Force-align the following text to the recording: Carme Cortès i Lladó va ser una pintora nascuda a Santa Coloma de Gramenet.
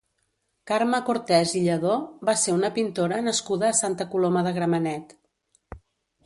Carme 0.69 1.01
Cortès 1.09 1.51
i 1.59 1.61
Lladó 1.65 1.97
va 2.29 2.35
ser 2.45 2.55
una 2.55 2.71
pintora 2.79 3.21
nascuda 3.27 3.69
a 3.69 3.77
Santa 3.83 4.09
Coloma 4.15 4.45
de 4.49 4.55
Gramenet. 4.57 5.15